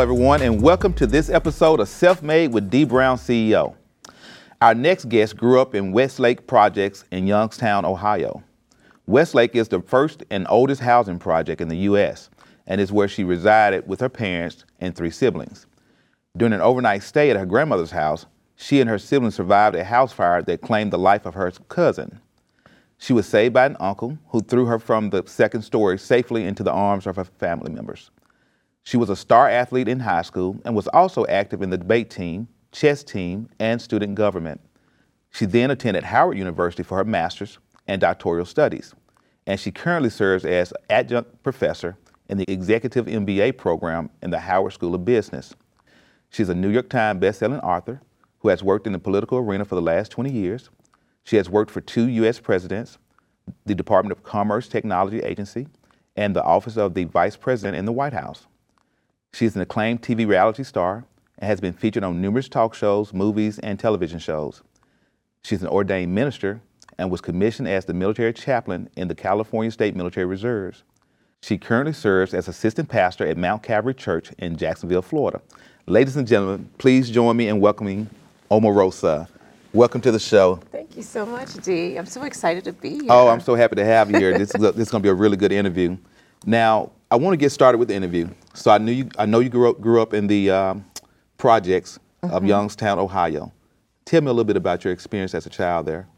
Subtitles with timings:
[0.00, 3.74] Everyone, and welcome to this episode of Self Made with Dee Brown CEO.
[4.62, 8.44] Our next guest grew up in Westlake Projects in Youngstown, Ohio.
[9.08, 12.30] Westlake is the first and oldest housing project in the U.S.
[12.68, 15.66] and is where she resided with her parents and three siblings.
[16.36, 20.12] During an overnight stay at her grandmother's house, she and her siblings survived a house
[20.12, 22.20] fire that claimed the life of her cousin.
[22.98, 26.62] She was saved by an uncle who threw her from the second story safely into
[26.62, 28.12] the arms of her family members.
[28.88, 32.08] She was a star athlete in high school and was also active in the debate
[32.08, 34.62] team, chess team, and student government.
[35.28, 38.94] She then attended Howard University for her master's and doctoral studies,
[39.46, 41.98] and she currently serves as adjunct professor
[42.30, 45.54] in the executive MBA program in the Howard School of Business.
[46.30, 48.00] She's a New York Times bestselling author
[48.38, 50.70] who has worked in the political arena for the last 20 years.
[51.24, 52.40] She has worked for two U.S.
[52.40, 52.96] presidents,
[53.66, 55.66] the Department of Commerce Technology Agency,
[56.16, 58.46] and the Office of the Vice President in the White House.
[59.38, 61.04] She is an acclaimed TV reality star
[61.38, 64.62] and has been featured on numerous talk shows, movies, and television shows.
[65.44, 66.60] She's an ordained minister
[66.98, 70.82] and was commissioned as the military chaplain in the California State Military Reserves.
[71.40, 75.40] She currently serves as assistant pastor at Mount Calvary Church in Jacksonville, Florida.
[75.86, 78.10] Ladies and gentlemen, please join me in welcoming
[78.50, 79.28] Omarosa.
[79.72, 80.56] Welcome to the show.
[80.72, 81.96] Thank you so much, Dee.
[81.96, 83.08] I'm so excited to be oh, here.
[83.10, 84.36] Oh, I'm so happy to have you here.
[84.36, 85.96] this, is, this is going to be a really good interview.
[86.44, 88.28] Now, I want to get started with the interview.
[88.58, 89.08] So I knew you.
[89.18, 90.84] I know you grew up grew up in the um,
[91.36, 92.34] projects mm-hmm.
[92.34, 93.52] of Youngstown, Ohio.
[94.04, 96.08] Tell me a little bit about your experience as a child there.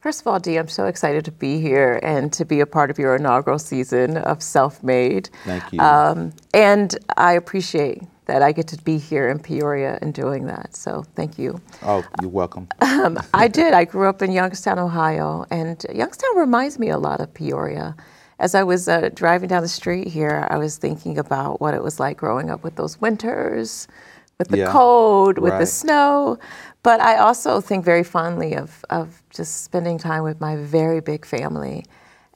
[0.00, 2.90] First of all, Dee, I'm so excited to be here and to be a part
[2.90, 5.30] of your inaugural season of Self Made.
[5.44, 5.78] Thank you.
[5.78, 10.74] Um, and I appreciate that I get to be here in Peoria and doing that.
[10.74, 11.60] So thank you.
[11.82, 12.68] Oh, you're welcome.
[13.02, 13.74] Um, I did.
[13.74, 17.96] I grew up in Youngstown, Ohio, and Youngstown reminds me a lot of Peoria
[18.42, 21.82] as I was uh, driving down the street here, I was thinking about what it
[21.82, 23.86] was like growing up with those winters,
[24.36, 25.60] with the yeah, cold, with right.
[25.60, 26.40] the snow.
[26.82, 31.24] But I also think very fondly of, of just spending time with my very big
[31.24, 31.84] family.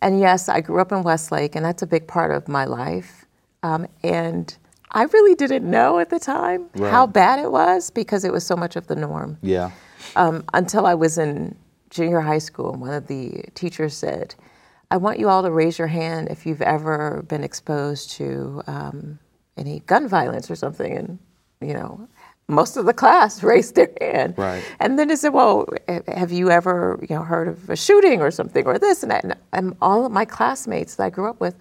[0.00, 3.24] And yes, I grew up in Westlake, and that's a big part of my life.
[3.64, 4.56] Um, and
[4.92, 6.88] I really didn't know at the time right.
[6.88, 9.38] how bad it was because it was so much of the norm.
[9.42, 9.72] Yeah.
[10.14, 11.56] Um, until I was in
[11.90, 14.36] junior high school, and one of the teachers said,
[14.90, 19.18] I want you all to raise your hand if you've ever been exposed to um,
[19.56, 20.96] any gun violence or something.
[20.96, 21.18] And,
[21.60, 22.08] you know,
[22.48, 24.34] most of the class raised their hand.
[24.36, 24.62] Right.
[24.78, 25.66] And then they said, well,
[26.06, 29.24] have you ever, you know, heard of a shooting or something or this and that?
[29.24, 31.56] And, and all of my classmates that I grew up with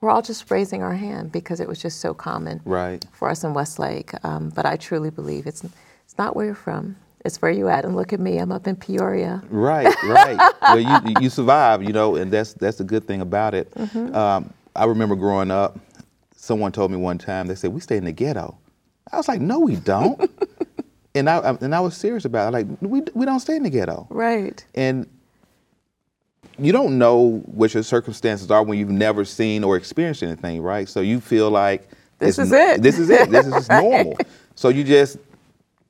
[0.00, 3.04] were all just raising our hand because it was just so common right.
[3.12, 4.12] for us in Westlake.
[4.24, 5.64] Um, but I truly believe it's,
[6.04, 7.84] it's not where you're from it's where you at.
[7.84, 9.42] And look at me, I'm up in Peoria.
[9.48, 10.52] Right, right.
[10.62, 13.72] well, you you survive, you know, and that's that's the good thing about it.
[13.74, 14.14] Mm-hmm.
[14.14, 15.78] Um, I remember growing up,
[16.36, 18.56] someone told me one time they said we stay in the ghetto.
[19.12, 20.30] I was like, no, we don't.
[21.14, 22.56] and I, and I was serious about it.
[22.56, 24.06] Like we we don't stay in the ghetto.
[24.10, 24.64] Right.
[24.74, 25.06] And
[26.58, 30.88] you don't know what your circumstances are when you've never seen or experienced anything, right?
[30.88, 32.82] So you feel like this is it.
[32.82, 33.30] This is it.
[33.30, 34.16] This is just normal.
[34.54, 35.18] So you just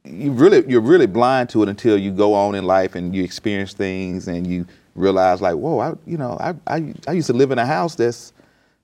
[0.04, 3.22] you really you're really blind to it until you go on in life and you
[3.22, 7.32] experience things and you realize like whoa I you know I I, I used to
[7.32, 8.32] live in a house that's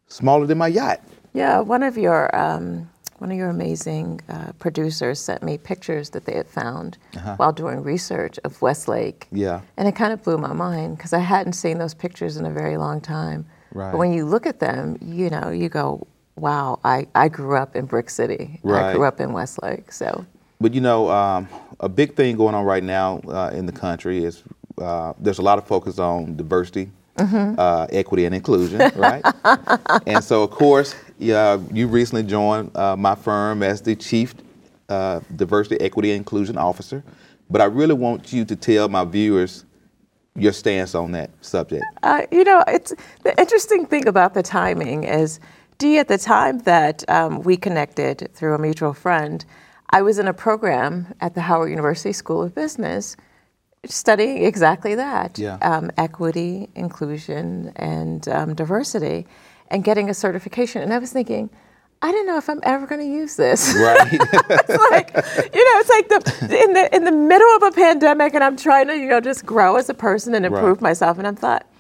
[0.09, 1.01] smaller than my yacht.
[1.33, 2.89] Yeah, one of your um,
[3.19, 7.37] one of your amazing uh, producers sent me pictures that they had found uh-huh.
[7.37, 9.27] while doing research of Westlake.
[9.33, 12.47] Yeah, and it kind of blew my mind because I hadn't seen those pictures in
[12.47, 13.47] a very long time.
[13.73, 13.91] Right.
[13.91, 17.75] But when you look at them, you know, you go, wow, I, I grew up
[17.75, 18.61] in Brick City.
[18.63, 18.91] Right.
[18.91, 19.91] I grew up in Westlake.
[19.91, 20.25] So
[20.65, 21.47] but you know, um,
[21.79, 24.43] a big thing going on right now uh, in the country is
[24.79, 27.57] uh, there's a lot of focus on diversity, mm-hmm.
[27.59, 29.23] uh, equity, and inclusion, right?
[30.07, 34.35] and so, of course, yeah, you recently joined uh, my firm as the chief
[34.89, 37.05] uh, diversity, equity, and inclusion officer.
[37.51, 39.67] But I really want you to tell my viewers
[40.35, 41.85] your stance on that subject.
[42.03, 45.41] Uh, you know, it's the interesting thing about the timing is,
[45.77, 49.45] Dee, at the time that um, we connected through a mutual friend.
[49.95, 53.17] I was in a program at the Howard University School of Business
[53.85, 55.57] studying exactly that yeah.
[55.63, 59.25] um, equity, inclusion, and um, diversity,
[59.69, 60.83] and getting a certification.
[60.83, 61.49] And I was thinking,
[62.03, 63.73] I don't know if I'm ever going to use this.
[63.79, 64.09] Right.
[64.13, 65.11] it's like,
[65.55, 68.57] you know, it's like the in the in the middle of a pandemic, and I'm
[68.57, 70.91] trying to, you know, just grow as a person and improve right.
[70.91, 71.19] myself.
[71.19, 71.71] And I thought,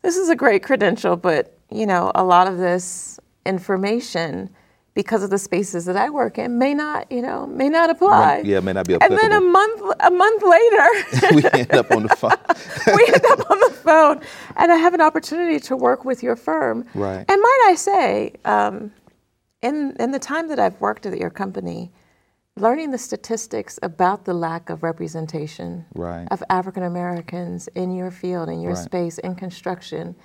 [0.00, 4.48] this is a great credential, but you know, a lot of this information
[4.94, 8.42] because of the spaces that I work in may not, you know, may not apply.
[8.44, 9.18] Yeah, may not be applicable.
[9.22, 12.32] And then a month a month later, we end up on the phone.
[12.96, 14.20] we end up on the phone,
[14.56, 16.84] and I have an opportunity to work with your firm.
[16.94, 17.24] Right.
[17.28, 18.92] And might I say, um,
[19.62, 21.92] in in the time that I've worked at your company,
[22.56, 26.26] learning the statistics about the lack of representation Right.
[26.30, 28.84] of African Americans in your field, in your Right.
[28.84, 30.16] space, in construction,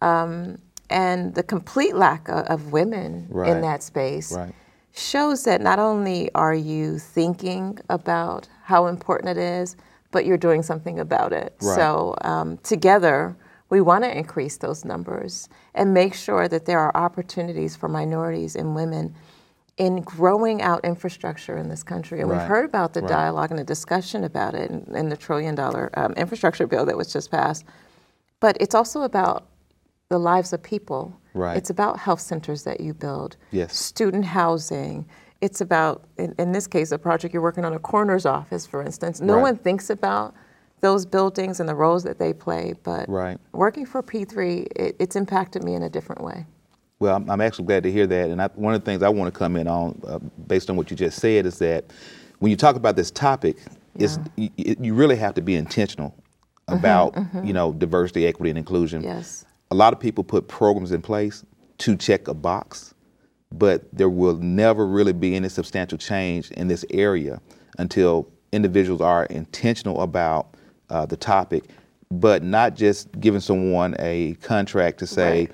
[0.00, 0.58] um,
[0.92, 3.50] and the complete lack of, of women Right.
[3.50, 4.54] in that space Right.
[4.92, 9.76] shows that not only are you thinking about how important it is,
[10.10, 11.54] but you're doing something about it.
[11.62, 11.74] Right.
[11.76, 13.34] So um, together,
[13.70, 18.54] we want to increase those numbers and make sure that there are opportunities for minorities
[18.54, 19.14] and women
[19.78, 22.20] in growing out infrastructure in this country.
[22.20, 22.36] And Right.
[22.40, 23.08] we've heard about the Right.
[23.08, 26.96] dialogue and the discussion about it in, in the trillion dollar um, infrastructure bill that
[26.98, 27.64] was just passed.
[28.40, 29.46] But it's also about
[30.12, 31.18] the lives of people.
[31.34, 31.56] Right.
[31.56, 33.74] It's about health centers that you build, Yes.
[33.74, 35.06] student housing.
[35.40, 38.82] It's about, in, in this case, a project you're working on, a coroner's office, for
[38.82, 39.20] instance.
[39.22, 39.42] No Right.
[39.42, 40.34] one thinks about
[40.82, 43.38] those buildings and the roles that they play, but Right.
[43.52, 46.44] working for P3, it, it's impacted me in a different way.
[47.00, 48.28] Well, I'm, I'm actually glad to hear that.
[48.30, 50.76] And I, one of the things I want to come in on, uh, based on
[50.76, 51.86] what you just said, is that
[52.40, 53.56] when you talk about this topic,
[53.98, 56.14] it's, you, you really have to be intentional
[56.68, 59.02] about, you know, diversity, equity, and inclusion.
[59.02, 59.44] Yes.
[59.72, 61.46] A lot of people put programs in place
[61.78, 62.92] to check a box,
[63.50, 67.40] but there will never really be any substantial change in this area
[67.78, 70.48] until individuals are intentional about
[70.90, 71.64] uh, the topic,
[72.10, 75.50] but not just giving someone a contract to say, Right.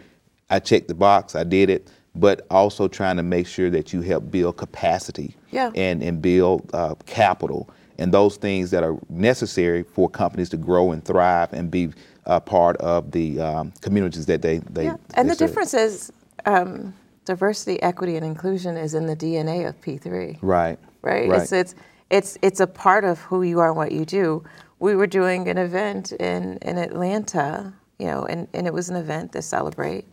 [0.51, 4.01] I checked the box, I did it, but also trying to make sure that you
[4.03, 5.71] help build capacity Yeah.
[5.77, 7.71] and, and build uh, capital
[8.01, 11.91] and those things that are necessary for companies to grow and thrive and be
[12.29, 14.97] uh, part of the um, communities that they, they, Yeah.
[15.15, 15.49] And they the serve.
[15.49, 16.13] difference is
[16.47, 16.95] um,
[17.25, 20.39] diversity, equity, and inclusion is in the DNA of P3.
[20.43, 20.79] Right.
[21.03, 21.29] right?
[21.29, 21.43] Right.
[21.43, 21.75] It's it's
[22.11, 24.45] it's it's a part of who you are and what you do.
[24.79, 28.97] We were doing an event in in Atlanta, you know, and, and it was an
[28.97, 30.05] event to celebrate.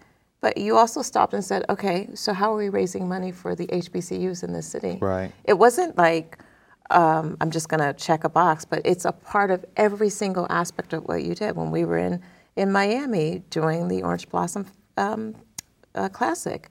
[0.41, 3.65] But you also stopped and said, okay, so how are we raising money for the
[3.67, 4.99] HBCUs in this city?
[5.01, 5.31] Right.
[5.45, 6.37] It wasn't like
[6.91, 10.47] um, I'm just going to check a box, but it's a part of every single
[10.49, 11.55] aspect of what you did.
[11.55, 12.21] When we were in
[12.55, 14.65] in Miami doing the Orange Blossom
[14.97, 15.35] um,
[15.93, 16.69] uh, Classic,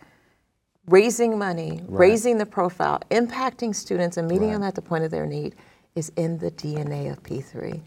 [0.86, 5.26] raising money, raising the profile, impacting students, and meeting them at the point of their
[5.26, 5.54] need
[5.94, 7.80] is in the DNA of P3.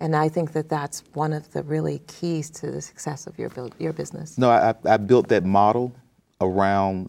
[0.00, 3.48] And I think that that's one of the really keys to the success of your
[3.50, 4.36] build, your business.
[4.36, 5.94] No, I, I built that model
[6.40, 7.08] around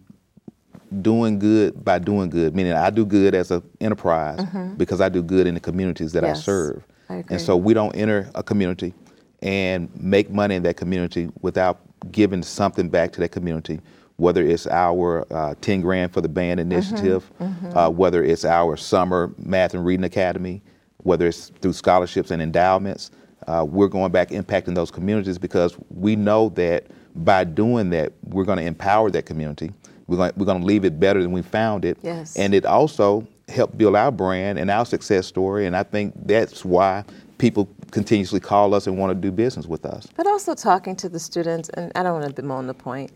[1.02, 4.40] doing good by doing good, meaning I do good as an enterprise
[4.78, 6.40] because I do good in the communities that I Mm-hmm.
[6.42, 6.84] Serve.
[7.10, 7.24] I.
[7.30, 8.94] And so we don't enter a community
[9.42, 11.80] and make money in that community without
[12.12, 13.80] giving something back to that community,
[14.18, 16.72] whether it's our uh, 10 grand for the band Mm-hmm.
[16.72, 17.32] initiative,
[17.74, 20.62] Uh, whether it's our summer math and reading academy,
[20.98, 23.12] whether it's through scholarships and endowments.
[23.48, 26.86] Uh, we're going back impacting those communities because we know that
[27.18, 29.72] by doing that, we're going to empower that community.
[30.08, 31.98] We're going, we're going to leave it better than we found it.
[32.02, 32.36] Yes.
[32.38, 35.66] And it also helped build our brand and our success story.
[35.66, 37.04] And I think that's why
[37.38, 40.08] people continuously call us and want to do business with us.
[40.16, 43.12] But also talking to the students, and I don't want to bemoan the point,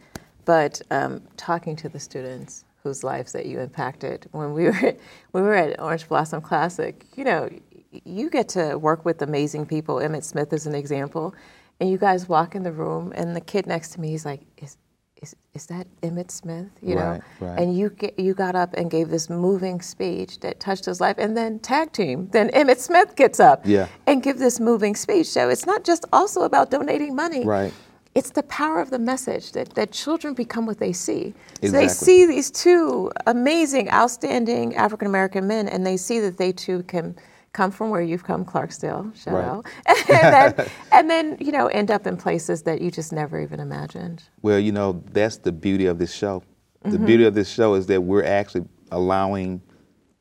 [0.45, 4.27] but um, talking to the students whose lives that you impacted.
[4.31, 4.95] When we were
[5.31, 7.49] when we were at Orange Blossom Classic, you know,
[7.91, 9.97] you get to work with amazing people.
[9.97, 11.33] Emmitt Smith is an example,
[11.79, 14.41] and you guys walk in the room, and the kid next to me, he's like,
[14.57, 14.77] "Is
[15.21, 17.59] is, is that Emmitt Smith?" You know, Right, right.
[17.59, 21.17] and you get, you got up and gave this moving speech that touched his life,
[21.17, 22.29] and then tag team.
[22.31, 23.87] Then Emmitt Smith gets up Yeah.
[24.07, 25.27] and give this moving speech.
[25.27, 27.45] So it's not just also about donating money.
[27.45, 27.73] Right.
[28.15, 31.33] It's the power of the message that, that children become what they see.
[31.61, 36.51] So they see these two amazing, outstanding African American men, and they see that they
[36.51, 37.15] too can
[37.53, 39.45] come from where you've come, Clarksdale, shout Right.
[39.45, 39.65] out,
[40.09, 43.59] and then, and then you know end up in places that you just never even
[43.59, 44.23] imagined.
[44.41, 46.43] Well, you know, that's the beauty of this show.
[46.83, 49.61] The beauty of this show is that we're actually allowing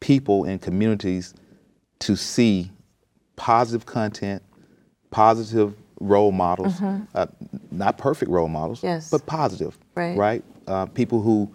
[0.00, 1.32] people and communities
[2.00, 2.70] to see
[3.36, 4.42] positive content,
[5.10, 6.80] positive role models,
[7.14, 7.26] uh,
[7.70, 9.08] not perfect role models, Yes.
[9.10, 10.16] but positive, Right.
[10.18, 10.44] right?
[10.66, 11.48] Uh, people who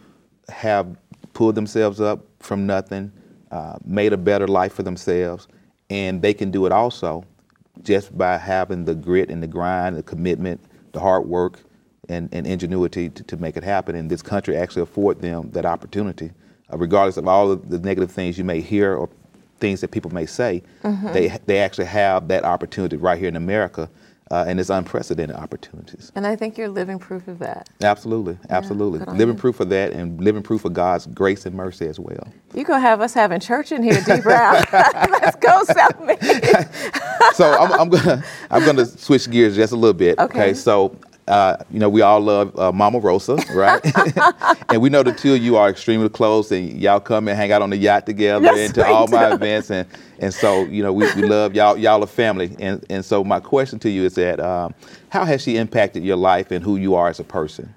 [0.50, 0.98] have
[1.34, 3.12] pulled themselves up from nothing,
[3.52, 5.48] uh, made a better life for themselves,
[5.94, 7.24] and they can do it also
[7.84, 10.60] just by having the grit and the grind, the commitment,
[10.92, 11.60] the hard work,
[12.10, 13.96] and, and ingenuity to, to make it happen.
[13.96, 16.32] And this country actually afford them that opportunity,
[16.72, 19.08] uh, regardless of all of the negative things you may hear or
[19.60, 20.64] things that people may say.
[21.14, 23.88] They they actually have that opportunity right here in America,
[24.34, 26.12] uh, and it's unprecedented opportunities.
[26.16, 27.70] And I think you're living proof of that.
[27.84, 29.02] Absolutely, absolutely.
[29.02, 32.28] on living proof of that, and living proof of God's grace and mercy as well.
[32.56, 34.56] You gonna have us having church in here, Dee Brown.
[34.74, 37.34] Let's go, South Selmy.
[37.36, 40.18] so I'm, I'm gonna I'm gonna switch gears just a little bit.
[40.18, 40.56] Okay.
[40.56, 43.82] So uh, you know, we all love uh, Mama Rosa, right?
[44.70, 47.52] and we know the two of you are extremely close, and y'all come and hang
[47.52, 49.88] out on the yacht together Yes, and to all my events, and
[50.20, 51.78] and so you know, we, we love y'all.
[51.78, 54.74] Y'all are family, and and so my question to you is that um,
[55.10, 57.74] how has she impacted your life and who you are as a person?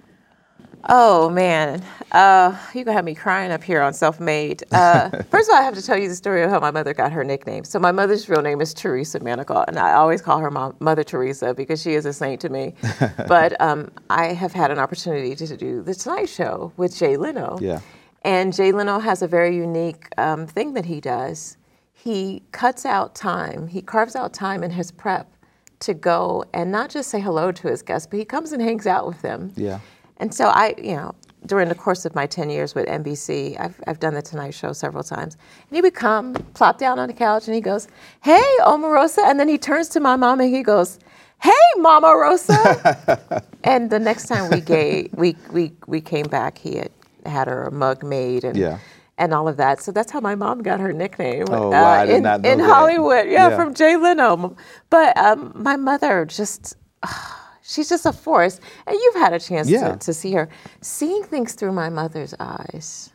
[0.89, 4.63] Oh man, uh, you gonna have me crying up here on self-made.
[4.71, 6.95] Uh, first of all, I have to tell you the story of how my mother
[6.95, 7.65] got her nickname.
[7.65, 11.03] So my mother's real name is Teresa Manigault, and I always call her Mom, Mother
[11.03, 12.75] Teresa because she is a saint to me.
[13.27, 17.59] but um, I have had an opportunity to do the Tonight Show with Jay Leno.
[17.61, 17.81] Yeah.
[18.23, 21.57] And Jay Leno has a very unique um, thing that he does.
[21.93, 23.67] He cuts out time.
[23.67, 25.33] He carves out time in his prep
[25.81, 28.87] to go and not just say hello to his guests, but he comes and hangs
[28.87, 29.53] out with them.
[29.57, 29.81] Yeah.
[30.19, 31.15] And so I, you know,
[31.47, 34.73] during the course of my 10 years with NBC, I've, I've done the Tonight Show
[34.73, 35.37] several times.
[35.69, 37.87] And he would come, plop down on the couch, and he goes,
[38.23, 39.19] Hey, Omarosa.
[39.25, 40.99] And then he turns to my mom and he goes,
[41.41, 43.43] Hey, Mama Rosa.
[43.65, 46.91] and the next time we, gave, we, we, we came back, he had
[47.27, 48.79] had her a mug made and, Yeah.
[49.19, 49.83] and all of that.
[49.83, 52.51] So that's how my mom got her nickname Oh, wow, I did in, not know
[52.53, 52.59] in.
[52.61, 53.27] Hollywood.
[53.27, 53.57] Yeah, Yeah.
[53.57, 54.57] from Jay Leno.
[54.91, 56.77] But um, my mother just,
[57.67, 58.61] she's just a force.
[58.87, 59.93] And you've had a chance Yeah.
[59.93, 60.49] to, to see her.
[60.81, 63.11] Seeing things through my mother's eyes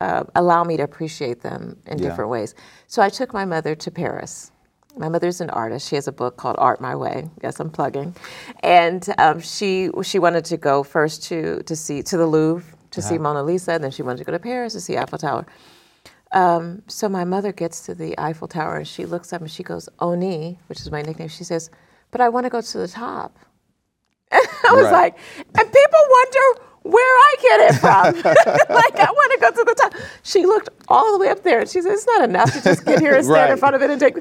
[0.00, 2.08] uh, allow me to appreciate them in Yeah.
[2.08, 2.54] different ways.
[2.88, 4.50] So I took my mother to Paris.
[4.96, 5.88] My mother's an artist.
[5.88, 7.30] She has a book called Art My Way.
[7.42, 8.14] Yes, I'm plugging.
[8.62, 13.00] And um, she she wanted to go first to to see to the Louvre to
[13.00, 15.46] see Mona Lisa, and then she wanted to go to Paris to see Eiffel Tower.
[16.32, 19.62] Um, so my mother gets to the Eiffel Tower and she looks up and she
[19.62, 21.28] goes, Oni, which is my nickname.
[21.28, 21.70] She says,
[22.10, 23.38] "But I want to go to the top."
[24.68, 24.92] I was Right.
[24.92, 25.18] like,
[25.58, 28.14] and people wonder where I get it from.
[28.74, 29.94] like, I want to go to the top.
[30.22, 32.84] She looked all the way up there and she said, It's not enough to just
[32.84, 34.16] get here and stand in front of it and take.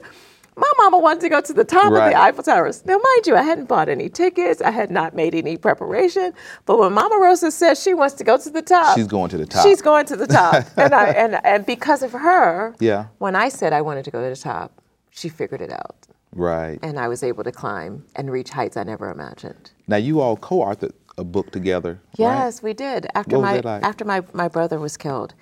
[0.58, 2.86] My mama wanted to go to the top of the Eiffel Towers.
[2.86, 4.62] Now, mind you, I hadn't bought any tickets.
[4.62, 6.34] I had not made any preparation.
[6.66, 9.38] But when Mama Rosa says she wants to go to the top, She's going to
[9.38, 9.66] the top.
[9.66, 10.66] She's going to the top.
[10.76, 13.06] and, I, and, and because of her, Yeah.
[13.20, 14.74] when I said I wanted to go to the top,
[15.10, 15.96] she figured it out.
[16.34, 16.80] Right.
[16.82, 19.72] And I was able to climb and reach heights I never imagined.
[19.88, 21.94] Now you all co-authored a book together.
[22.18, 22.20] right?
[22.20, 23.08] Yes, we did.
[23.16, 23.84] After What my like?
[23.84, 25.34] after my, my brother was killed,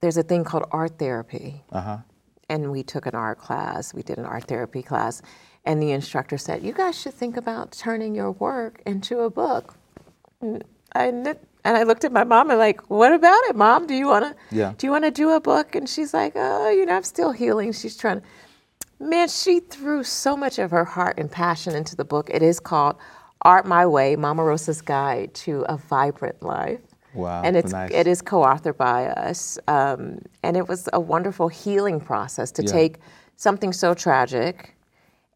[0.00, 1.62] there's a thing called art therapy.
[1.72, 1.98] Uh-huh.
[2.48, 3.92] And we took an art class.
[3.94, 5.20] We did an art therapy class.
[5.66, 9.74] And the instructor said, You guys should think about turning your work into a book.
[10.40, 10.62] And
[10.94, 11.36] I and
[11.78, 13.86] I looked at my mom and like, what about it, mom?
[13.86, 14.74] Do you wanna Yeah.
[14.76, 15.74] do you wanna do a book?
[15.74, 17.72] And she's like, Oh, you know, I'm still healing.
[17.72, 18.26] She's trying to
[19.00, 22.30] Man, she threw so much of her heart and passion into the book.
[22.32, 22.96] It is called
[23.42, 26.80] Art My Way, Mama Rosa's Guide to a Vibrant Life.
[27.12, 27.90] Wow, And it's nice.
[27.92, 32.72] it is co-authored by us, um, and it was a wonderful healing process to Yeah.
[32.72, 32.98] take
[33.36, 34.74] something so tragic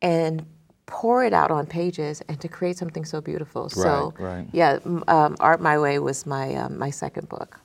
[0.03, 0.45] and
[0.87, 3.69] pour it out on pages and to create something so beautiful.
[3.69, 4.49] so, Right, right.
[4.53, 7.61] yeah, um, Art My Way was my um, my second book.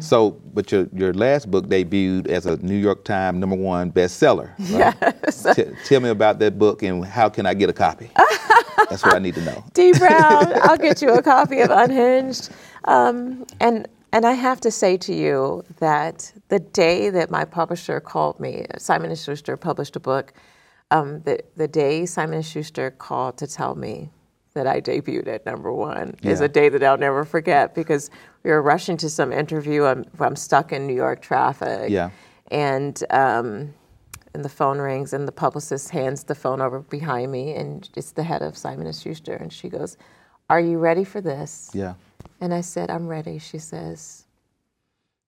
[0.00, 4.50] So, but your your last book debuted as a New York Times number one bestseller.
[4.76, 4.94] Right?
[5.00, 5.46] Yes.
[5.56, 8.10] T- tell me about that book and how can I get a copy?
[8.90, 9.64] That's what I need to know.
[9.74, 12.50] Dee Brown, I'll get you a copy of Unhinged.
[12.84, 18.00] Um, and and I have to say to you that the day that my publisher
[18.00, 20.32] called me, Simon and Schuster published a book.
[20.90, 24.10] Um, the the day Simon and Schuster called to tell me
[24.56, 28.10] that I debuted at number one is a day that I'll never forget because
[28.46, 29.84] we were rushing to some interview.
[29.84, 31.90] I'm I'm stuck in New York traffic.
[31.90, 32.10] Yeah.
[32.52, 33.74] And um,
[34.32, 38.12] and the phone rings, and the publicist hands the phone over behind me, and it's
[38.12, 39.96] the head of Simon and Schuster, and she goes,
[40.48, 41.94] "Are you ready for this?" Yeah.
[42.40, 44.26] And I said, "I'm ready." She says,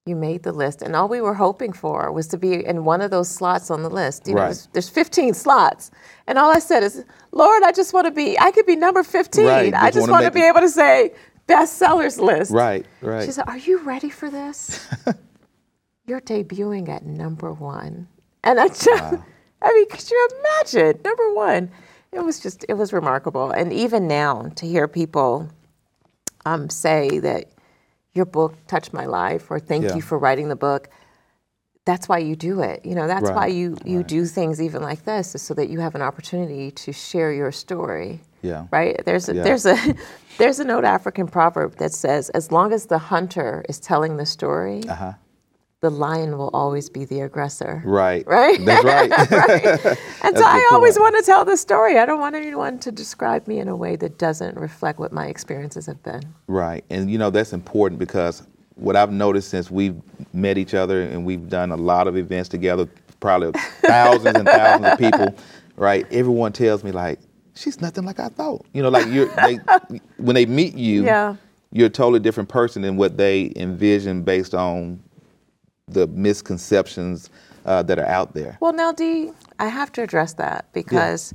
[0.07, 3.01] "You made the list, and all we were hoping for was to be in one
[3.01, 4.29] of those slots on the list.
[4.29, 5.91] You know, there's, there's 15 slots,
[6.29, 8.39] and all I said is, Lord, I just want to be.
[8.39, 9.45] I could be number 15.
[9.45, 11.15] Right, I just want to be able to say
[11.49, 12.87] bestsellers list." Right.
[13.01, 13.25] Right.
[13.25, 14.87] She said, Are you ready for this?
[16.07, 18.09] You're debuting at number one.
[18.45, 18.89] And I just,
[19.63, 21.01] I mean, could you imagine?
[21.05, 21.71] Number one.
[22.11, 23.51] It was just, it was remarkable.
[23.51, 25.51] And even now, to hear people
[26.47, 27.51] um, say that
[28.15, 29.95] your book touched my life or thank Yeah.
[29.95, 30.89] you for writing the book,
[31.85, 32.87] that's why you do it.
[32.87, 35.69] You know, that's why Right, you, you do things even like this, is so that
[35.69, 38.67] you have an opportunity to share your story Yeah.
[38.71, 39.01] right?
[39.05, 39.43] There's a, Yeah.
[39.43, 39.77] there's a
[40.39, 44.27] there's an old African proverb that says, as long as the hunter is telling the
[44.27, 45.13] story, Uh-huh.
[45.81, 47.83] the lion will always be the aggressor.
[47.85, 48.25] Right.
[48.27, 48.65] Right?
[48.65, 49.11] That's right.
[49.31, 49.85] right.
[50.25, 51.13] And That's so I always point.
[51.15, 51.99] want to tell the story.
[51.99, 55.27] I don't want anyone to describe me in a way that doesn't reflect what my
[55.27, 56.23] experiences have been.
[56.47, 56.85] Right.
[56.91, 58.43] And you know, that's important because
[58.77, 60.01] what I've noticed since we've
[60.33, 62.87] met each other and we've done a lot of events together,
[63.19, 63.51] probably
[63.83, 65.35] thousands and thousands of people,
[65.77, 66.07] right?
[66.13, 67.19] Everyone tells me like,
[67.59, 68.65] she's nothing like I thought.
[68.73, 69.55] You know, like you're they,
[70.17, 71.37] when they meet you, Yeah.
[71.73, 75.03] you're a totally different person than what they envision based on
[75.89, 77.31] the misconceptions
[77.65, 78.57] uh, that are out there.
[78.61, 81.33] Well, now, Dee, I have to address that because,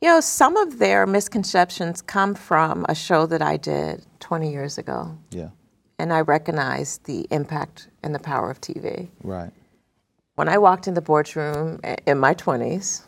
[0.00, 4.78] you know, some of their misconceptions come from a show that I did 20 years
[4.78, 5.48] ago, Yeah,
[5.98, 9.08] and I recognized the impact and the power of TV.
[9.22, 9.50] right.
[10.36, 13.02] When I walked in the boardroom in my 20s,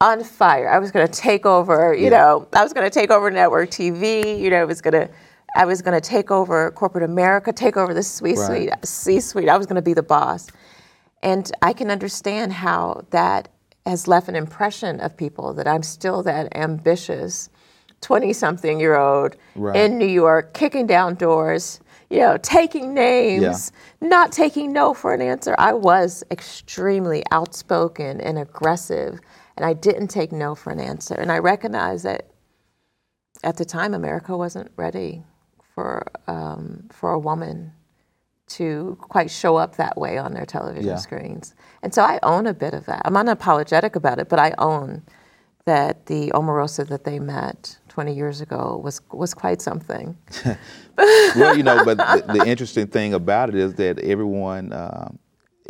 [0.00, 2.10] on fire, I was going to take over, you Yeah.
[2.10, 5.08] know, I was going to take over network TV, you know, I was going to.
[5.56, 8.36] I was going to take over corporate America, take over the C Right.
[8.36, 9.48] suite, C suite.
[9.48, 10.46] I was going to be the boss.
[11.24, 13.48] And I can understand how that
[13.84, 17.50] has left an impression of people that I'm still that ambitious
[18.00, 19.74] 20 something year old Right.
[19.74, 21.80] in New York, kicking down doors,
[22.10, 25.56] you know, taking names, not taking no for an answer.
[25.58, 29.18] I was extremely outspoken and aggressive,
[29.56, 31.14] and I didn't take no for an answer.
[31.14, 32.30] And I recognize that
[33.42, 35.22] at the time, America wasn't ready
[35.74, 37.72] for, um, for a woman
[38.48, 40.96] to quite show up that way on their television Yeah.
[40.96, 41.54] screens.
[41.82, 43.02] And so I own a bit of that.
[43.04, 45.02] I'm unapologetic about it, but I own
[45.66, 50.16] that the Omarosa that they met 20 years ago was was quite something.
[51.36, 55.18] well, you know, but the, the interesting thing about it is that everyone um,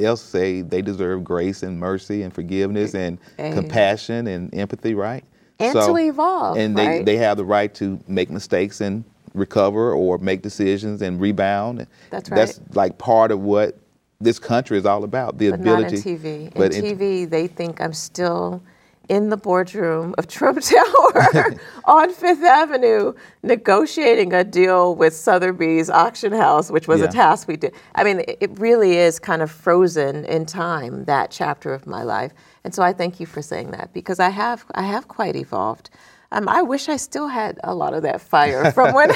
[0.00, 5.24] else say they deserve grace and mercy and forgiveness and compassion and empathy, right?
[5.58, 7.06] And to evolve, and they right?
[7.06, 9.04] they have the right to make mistakes and
[9.34, 11.86] recover or make decisions and rebound.
[12.10, 12.36] That's right.
[12.36, 13.78] That's like part of what
[14.20, 15.38] this country is all about.
[15.38, 16.24] The But ability, not in TV.
[16.46, 18.62] In but in- TV, they think I'm still
[19.10, 26.32] in the boardroom of Trump Tower on Fifth Avenue negotiating a deal with Sotheby's auction
[26.32, 27.06] house, which was Yeah.
[27.06, 27.74] a task we did.
[27.96, 32.32] I mean, it really is kind of frozen in time, that chapter of my life.
[32.64, 35.90] And so I thank you for saying that because I have I have quite evolved.
[36.32, 39.10] Um, I wish I still had a lot of that fire from when,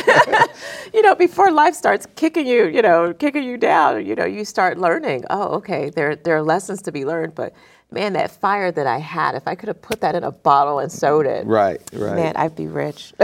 [0.94, 4.04] you know, before life starts kicking you, you know, kicking you down.
[4.04, 5.22] You know, you start learning.
[5.30, 7.36] Oh, okay, there there are lessons to be learned.
[7.36, 7.54] But
[7.94, 10.80] man, that fire that I had, if I could have put that in a bottle
[10.80, 12.14] and sold it, right, right.
[12.16, 13.12] man, I'd be rich.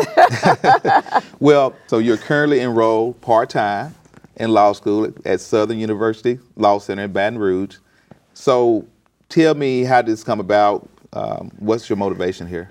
[1.40, 3.94] Well, so you're currently enrolled part time
[4.36, 7.76] in law school at Southern University Law Center in Baton Rouge.
[8.34, 8.86] So
[9.28, 10.88] tell me how this come about.
[11.12, 12.70] Um, what's your motivation here?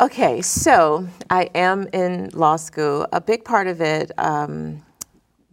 [0.00, 3.06] Okay, so I am in law school.
[3.12, 4.82] A big part of it um,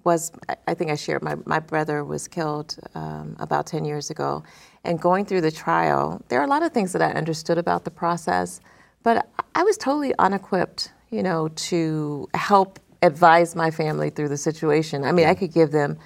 [0.04, 4.10] was, I- I think I shared, my, my brother was killed um, about 10 years
[4.10, 4.44] ago.
[4.84, 7.86] And going through the trial, there are a lot of things that I understood about
[7.86, 8.60] the process,
[9.02, 15.04] but I was totally unequipped, you know, to help advise my family through the situation.
[15.04, 15.98] I mean, I could give them,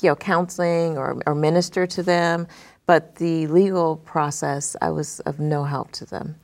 [0.00, 2.46] you know, counseling or, or minister to them,
[2.86, 6.36] but the legal process, I was of no help to them.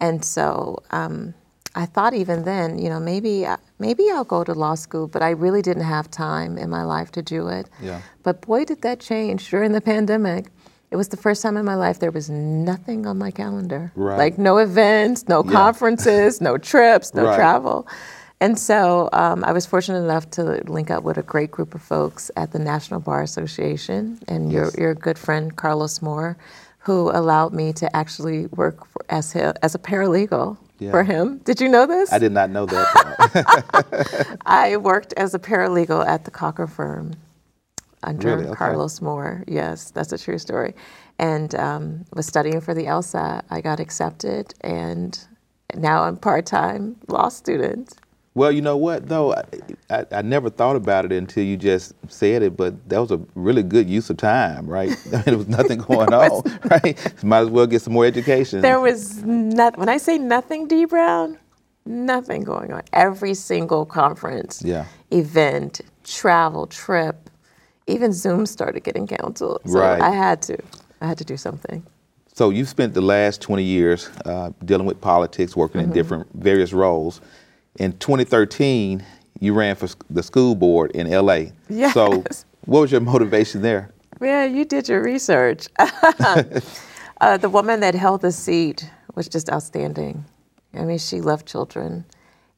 [0.00, 1.34] And so um,
[1.74, 3.46] I thought even then, you know, maybe
[3.78, 7.10] maybe I'll go to law school, but I really didn't have time in my life
[7.12, 7.68] to do it.
[7.80, 8.00] Yeah.
[8.22, 10.46] But boy, did that change during the pandemic.
[10.94, 13.90] It was the first time in my life there was nothing on my calendar.
[13.96, 14.16] Right.
[14.16, 15.50] Like no events, no Yeah.
[15.50, 17.34] conferences, no trips, no Right.
[17.34, 17.88] travel.
[18.40, 21.82] And so um, I was fortunate enough to link up with a great group of
[21.82, 24.76] folks at the National Bar Association and your, Yes.
[24.76, 26.36] your good friend Carlos Moore,
[26.78, 30.92] who allowed me to actually work for, as, hi- as a paralegal Yeah.
[30.92, 31.38] for him.
[31.38, 32.12] Did you know this?
[32.12, 34.38] I did not know that.
[34.46, 37.14] I worked as a paralegal at the Cochran firm
[38.04, 38.48] under Really?
[38.48, 38.56] Okay.
[38.56, 39.44] Carlos Moore.
[39.48, 40.74] Yes, that's a true story.
[41.18, 43.42] And um, was studying for the LSAT.
[43.50, 45.18] I got accepted, and
[45.74, 47.94] now I'm part-time law student.
[48.34, 49.42] well, you know what though, I,
[49.90, 52.56] I, I never thought about it until you just said it.
[52.56, 54.90] But that was a really good use of time, right?
[54.90, 57.24] I mean, there was nothing going on, right?
[57.24, 58.60] Might as well get some more education.
[58.62, 59.80] There was nothing.
[59.80, 61.38] When I say nothing, Dee Brown,
[61.86, 62.82] nothing going on.
[62.92, 64.86] Every single conference, Yeah.
[65.12, 67.30] event, travel, trip,
[67.86, 69.60] even Zoom started getting canceled.
[69.66, 70.00] So Right.
[70.00, 70.56] I had to.
[71.00, 71.82] I had to do something.
[72.32, 75.90] So you spent the last 20 years uh, dealing with politics, working Mm-hmm.
[75.90, 77.20] in different various roles.
[77.78, 79.04] In 2013,
[79.40, 81.50] you ran for the school board in LA.
[81.68, 81.94] Yes.
[81.94, 82.24] So
[82.64, 83.90] what was your motivation there?
[84.20, 85.68] Yeah, you did your research.
[87.20, 90.24] uh, the woman that held the seat was just outstanding.
[90.74, 92.04] I mean, she loved children,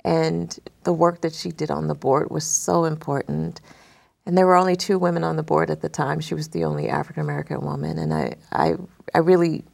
[0.04, 3.60] and the work that she did on the board was so important.
[4.26, 6.18] And there were only two women on the board at the time.
[6.20, 8.74] She was the only African American woman, and I, I,
[9.14, 9.64] I really,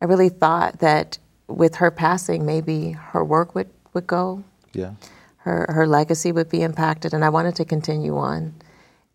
[0.00, 1.18] I really thought that
[1.48, 4.42] with her passing, maybe her work would, would go
[4.72, 4.92] Yeah.
[5.38, 8.54] her her legacy would be impacted, and I wanted to continue on.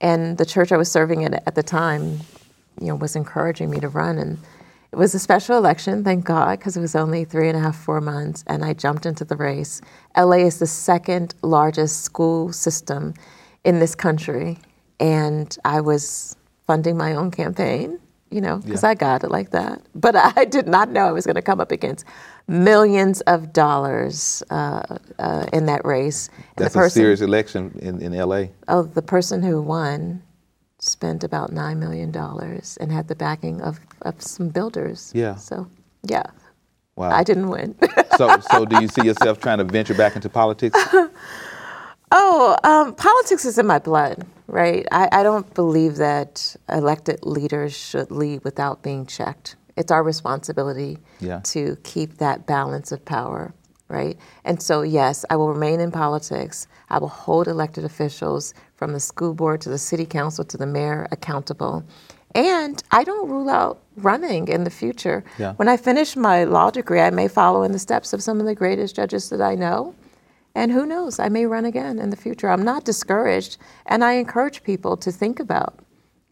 [0.01, 2.19] And the church I was serving at at the time,
[2.79, 4.37] you know, was encouraging me to run, and
[4.91, 7.75] It was a special election, thank God, because it was only three and a half,
[7.75, 9.81] four months, and I jumped into the race.
[10.17, 13.13] LA is the second largest school system
[13.63, 14.57] in this country,
[14.99, 16.35] and I was
[16.67, 17.99] funding my own campaign,
[18.31, 18.89] you know, because Yeah.
[18.89, 19.81] I got it like that.
[19.95, 22.05] But I did not know I was going to come up against
[22.47, 26.29] millions of dollars uh, uh, in that race.
[26.35, 28.45] And That's the a person, serious election in, in LA.
[28.67, 30.21] oh, the person who won
[30.79, 35.11] spent about $9 million and had the backing of, of some builders.
[35.13, 35.35] Yeah.
[35.35, 35.67] So,
[36.03, 36.23] yeah,
[36.95, 37.11] Wow.
[37.11, 37.75] I didn't win.
[38.17, 40.77] so, so do you see yourself trying to venture back into politics?
[42.11, 44.85] Oh, um, politics is in my blood, right?
[44.91, 49.55] I, I don't believe that elected leaders should lead without being checked.
[49.77, 51.39] It's our responsibility Yeah.
[51.45, 53.53] to keep that balance of power,
[53.89, 54.17] right?
[54.43, 56.67] And so, yes, I will remain in politics.
[56.89, 60.65] I will hold elected officials from the school board to the city council to the
[60.65, 61.83] mayor accountable.
[62.35, 65.23] And I don't rule out running in the future.
[65.37, 65.53] Yeah.
[65.53, 68.45] When I finish my law degree, I may follow in the steps of some of
[68.47, 69.93] the greatest judges that I know.
[70.55, 72.49] And who knows, I may run again in the future.
[72.49, 75.79] I'm not discouraged, and I encourage people to think about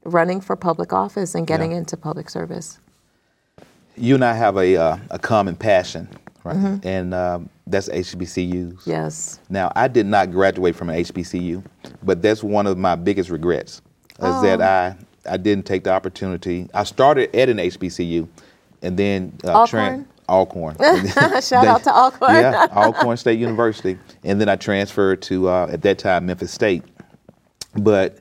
[0.04, 1.78] running for public office and getting Yeah.
[1.80, 2.80] into public service.
[4.00, 6.08] you and I have a, uh, a common passion,
[6.44, 6.56] right?
[6.56, 6.88] Mm-hmm.
[6.88, 8.86] And um, that's HBCUs.
[8.86, 9.40] Yes.
[9.50, 11.64] Now, I did not graduate from an HBCU,
[12.04, 13.82] but that's one of my biggest regrets
[14.20, 14.96] is that I,
[15.28, 16.70] I didn't take the opportunity.
[16.76, 18.28] I started at an HBCU
[18.84, 20.08] and then uh, Alcorn?
[20.30, 20.76] Alcorn.
[21.42, 22.34] Shout out to Alcorn.
[22.36, 23.98] yeah, Alcorn State University.
[24.24, 26.84] And then I transferred to, uh, at that time, Memphis State.
[27.76, 28.20] But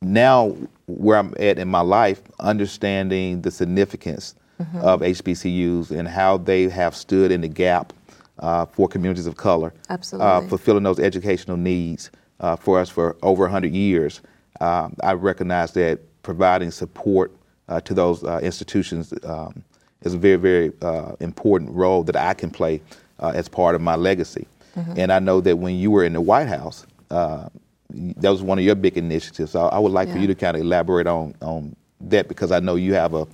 [0.00, 4.34] now, where I'm at in my life, understanding the significance
[4.80, 7.92] of HBCUs and how they have stood in the gap
[8.38, 13.42] uh, for communities of color, uh, fulfilling those educational needs uh, for us for over
[13.42, 14.20] 100 years.
[14.60, 17.32] Uh, I recognize that providing support
[17.68, 19.64] uh, to those uh, institutions um,
[20.04, 22.80] is a very, very uh, important role that I can play
[23.20, 24.46] uh, as part of my legacy.
[24.96, 27.48] And I know that when you were in the White House, uh,
[27.90, 29.52] that was one of your big initiatives.
[29.52, 32.60] So I would like for you to kind of elaborate on, on that because I
[32.60, 33.26] know you have a,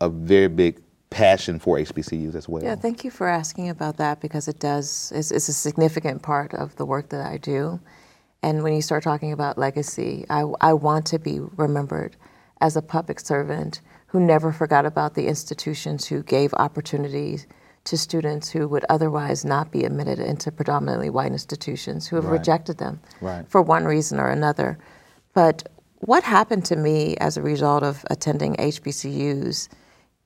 [0.00, 2.62] a very big passion for HBCUs as well.
[2.62, 6.54] Yeah, thank you for asking about that because it does, it's, it's a significant part
[6.54, 7.80] of the work that I do.
[8.42, 12.14] And when you start talking about legacy, I, I want to be remembered
[12.60, 17.46] as a public servant who never forgot about the institutions who gave opportunities
[17.84, 22.32] to students who would otherwise not be admitted into predominantly white institutions, who have Right.
[22.38, 23.48] rejected them Right.
[23.48, 24.78] for one reason or another.
[25.32, 25.68] But
[26.00, 29.68] what happened to me as a result of attending HBCUs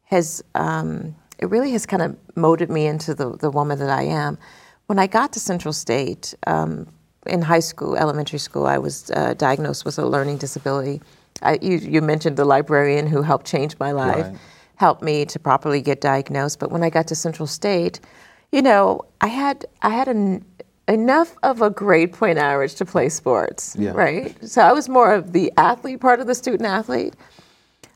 [0.05, 4.03] has um, it really has kind of molded me into the, the woman that I
[4.03, 4.39] am.
[4.87, 6.87] When I got to Central State um,
[7.27, 11.01] in high school, elementary school, I was uh, diagnosed with a learning disability.
[11.43, 14.37] I, you, you mentioned the librarian who helped change my life, Right.
[14.77, 16.59] helped me to properly get diagnosed.
[16.59, 18.01] But when I got to Central State,
[18.53, 20.45] you know, I had I had an,
[20.89, 23.93] enough of a grade point average to play sports, Yeah.
[23.93, 24.37] right?
[24.47, 27.15] So I was more of the athlete part of the student athlete.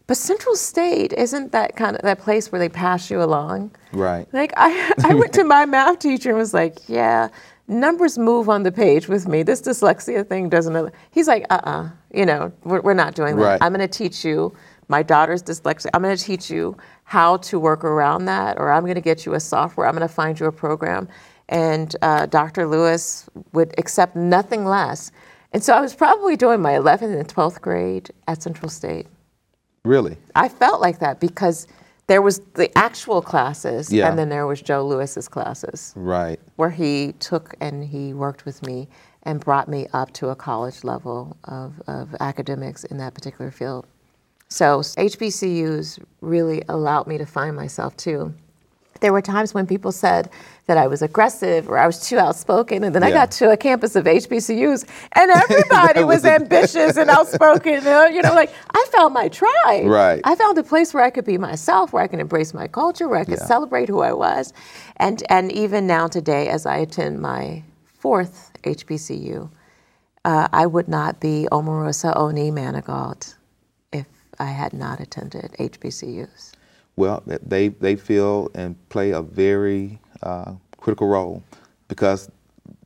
[0.06, 3.72] But Central State isn't that kind of that place where they pass you along.
[3.92, 4.26] Right.
[4.32, 7.28] Like I, I went to my math teacher and was like, "Yeah,
[7.68, 9.42] numbers move on the page with me.
[9.42, 13.42] This dyslexia thing doesn't." He's like, "Uh-uh, you know, we're, we're not doing that.
[13.42, 13.62] Right.
[13.62, 14.54] I'm going to teach you.
[14.88, 15.88] My daughter's dyslexic.
[15.94, 19.26] I'm going to teach you how to work around that, or I'm going to get
[19.26, 19.86] you a software.
[19.86, 21.08] I'm going to find you a program."
[21.48, 22.66] And uh, Dr.
[22.66, 25.12] Lewis would accept nothing less.
[25.52, 29.06] And so I was probably doing my 11th and 12th grade at Central State.
[29.84, 30.16] Really?
[30.34, 31.68] I felt like that because
[32.06, 34.08] there was the actual classes, Yeah.
[34.08, 36.38] and then there was Joe Lewis's classes, Right.
[36.56, 38.88] where he took and he worked with me
[39.24, 43.86] and brought me up to a college level of, of academics in that particular field.
[44.48, 48.32] So HBCUs really allowed me to find myself too.
[49.00, 50.30] There were times when people said
[50.66, 53.56] that I was aggressive or I was too outspoken, and then I got to a
[53.56, 57.74] campus of HBCUs, and everybody was was- ambitious and outspoken.
[57.74, 59.86] You know, like I found my tribe.
[59.86, 60.20] Right.
[60.24, 63.08] I found a place where I could be myself, where I can embrace my culture,
[63.08, 63.46] where I could Yeah.
[63.46, 64.52] celebrate who I was,
[64.96, 67.62] and and even now today, as I attend my
[67.98, 69.48] fourth HBCU,
[70.24, 73.34] uh, I would not be Omarosa Oni Manigault
[73.92, 74.06] if
[74.38, 76.52] I had not attended HBCUs.
[76.96, 81.42] Well, they they feel and play a very uh, critical role
[81.88, 82.30] because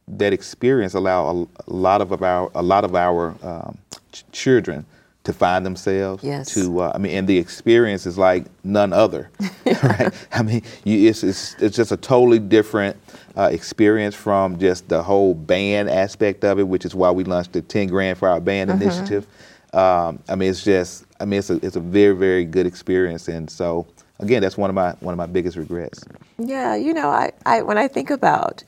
[0.08, 3.78] that experience allow a, a lot of our a lot of our um,
[4.12, 4.84] ch- children
[5.24, 6.24] to find themselves.
[6.24, 6.54] Yes.
[6.54, 9.30] To uh, I mean, and the experience is like none other,
[9.66, 10.12] right?
[10.32, 12.96] I mean, you, it's, it's it's just a totally different
[13.36, 17.52] uh, experience from just the whole band aspect of it, which is why we launched
[17.52, 19.26] the ten grand for our band initiative.
[19.72, 23.28] Um, I mean, it's just I mean, it's a it's a very very good experience,
[23.28, 23.86] and so
[24.18, 26.04] again, that's one of my one of my biggest regrets.
[26.38, 28.64] Yeah, you know, I, I when I think about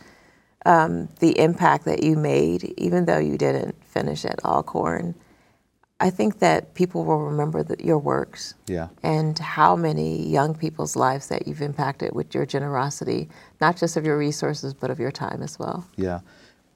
[0.66, 5.14] um, the impact that you made, even though you didn't finish at Alcorn,
[6.02, 8.54] I think that people will remember the, your works.
[8.66, 8.88] Yeah.
[9.02, 13.28] And how many young people's lives that you've impacted with your generosity,
[13.60, 15.86] not just of your resources, but of your time as well.
[15.96, 16.20] Yeah.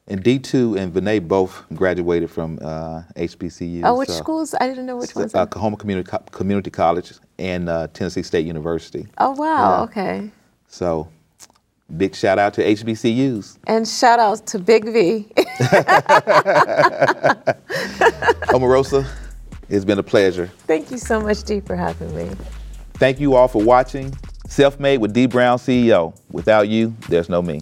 [0.08, 3.80] And D2 and Vinay both graduated from uh, HBCU.
[3.84, 4.54] Oh, which schools?
[4.60, 5.34] I didn't know which ones.
[5.34, 9.08] Uh, Coahoma Community, Co- Community College and uh, Tennessee State University.
[9.18, 9.78] Oh, wow.
[9.78, 9.82] Yeah.
[9.82, 10.30] Okay.
[10.68, 11.08] So,
[11.96, 13.58] big shout out to HBCUs.
[13.66, 15.26] And shout out to Big V.
[18.52, 19.08] Omarosa,
[19.68, 20.46] it's been a pleasure.
[20.68, 22.30] Thank you so much, Dee, for having me.
[22.94, 24.16] Thank you all for watching
[24.48, 26.16] Self Made with Dee Brown CEO.
[26.30, 27.60] Without you, there's no me.